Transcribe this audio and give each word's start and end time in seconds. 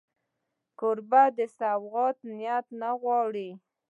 کوربه 0.79 1.23
د 1.37 1.39
سوغات 1.57 2.17
نیت 2.37 2.65
نه 2.81 2.89
غواړي. 3.01 3.49